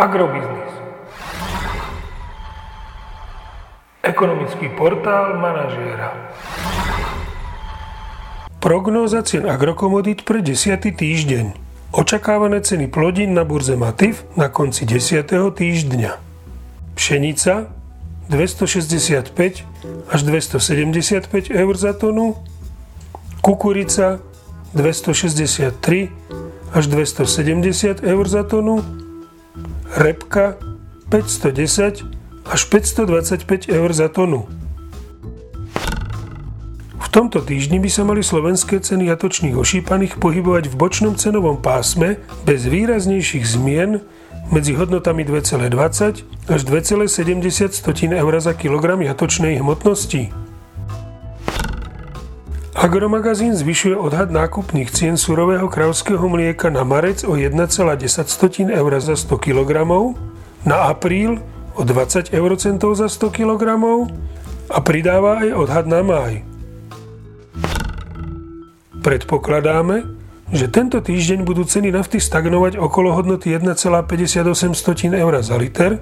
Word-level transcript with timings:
Agrobiznis. 0.00 0.72
Ekonomický 4.00 4.72
portál 4.72 5.36
manažéra. 5.36 6.16
Prognóza 8.64 9.20
cien 9.20 9.44
agrokomodít 9.44 10.24
pre 10.24 10.40
10. 10.40 10.80
týždeň. 10.96 11.52
Očakávané 11.92 12.64
ceny 12.64 12.88
plodín 12.88 13.36
na 13.36 13.44
burze 13.44 13.76
Matif 13.76 14.24
na 14.40 14.48
konci 14.48 14.88
10. 14.88 15.20
týždňa. 15.36 16.16
Pšenica 16.96 17.68
265 18.32 19.36
až 20.08 20.20
275 20.24 21.52
eur 21.52 21.74
za 21.76 21.92
tonu, 21.92 22.40
kukurica 23.44 24.16
263 24.72 26.08
až 26.72 26.84
270 26.88 28.00
eur 28.00 28.24
za 28.24 28.42
tonu, 28.48 28.99
repka 29.96 30.56
510 31.10 32.04
až 32.46 32.60
525 32.64 33.70
eur 33.70 33.90
za 33.92 34.08
tonu. 34.08 34.46
V 37.00 37.08
tomto 37.10 37.42
týždni 37.42 37.82
by 37.82 37.90
sa 37.90 38.06
mali 38.06 38.22
slovenské 38.22 38.78
ceny 38.78 39.10
jatočných 39.10 39.58
ošípaných 39.58 40.22
pohybovať 40.22 40.70
v 40.70 40.74
bočnom 40.78 41.18
cenovom 41.18 41.58
pásme 41.58 42.22
bez 42.46 42.70
výraznejších 42.70 43.42
zmien 43.42 43.98
medzi 44.54 44.78
hodnotami 44.78 45.26
2,20 45.26 46.50
až 46.50 46.60
2,70 46.66 48.14
eur 48.14 48.34
za 48.38 48.54
kilogram 48.54 49.02
jatočnej 49.02 49.58
hmotnosti. 49.58 50.39
Agromagazín 52.70 53.50
zvyšuje 53.58 53.98
odhad 53.98 54.30
nákupných 54.30 54.94
cien 54.94 55.18
surového 55.18 55.66
kravského 55.66 56.22
mlieka 56.22 56.70
na 56.70 56.86
marec 56.86 57.26
o 57.26 57.34
1,10 57.34 58.70
eur 58.70 58.92
za 59.02 59.18
100 59.18 59.42
kg, 59.42 59.70
na 60.62 60.86
apríl 60.86 61.42
o 61.74 61.82
20 61.82 62.30
eurocentov 62.30 62.94
za 62.94 63.10
100 63.10 63.34
kg 63.34 63.62
a 64.70 64.78
pridáva 64.86 65.42
aj 65.42 65.48
odhad 65.50 65.86
na 65.90 66.06
máj. 66.06 66.46
Predpokladáme, 69.02 70.06
že 70.54 70.70
tento 70.70 71.02
týždeň 71.02 71.42
budú 71.42 71.66
ceny 71.66 71.90
nafty 71.90 72.22
stagnovať 72.22 72.78
okolo 72.78 73.18
hodnoty 73.18 73.50
1,58 73.50 74.46
eur 75.18 75.32
za 75.42 75.58
liter, 75.58 75.98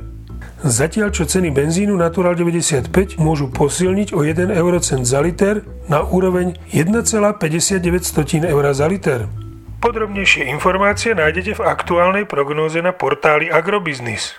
Zatiaľ 0.59 1.14
čo 1.14 1.23
ceny 1.23 1.55
benzínu 1.55 1.95
Natural 1.95 2.34
95 2.34 2.91
môžu 3.23 3.47
posilniť 3.47 4.11
o 4.11 4.27
1 4.27 4.51
eurocent 4.51 5.06
za 5.06 5.23
liter 5.23 5.62
na 5.87 6.03
úroveň 6.03 6.59
1,59 6.75 8.42
eur 8.42 8.65
za 8.75 8.87
liter. 8.91 9.31
Podrobnejšie 9.78 10.50
informácie 10.50 11.15
nájdete 11.15 11.55
v 11.55 11.62
aktuálnej 11.62 12.27
prognóze 12.27 12.83
na 12.83 12.91
portáli 12.91 13.47
Agrobiznis. 13.47 14.34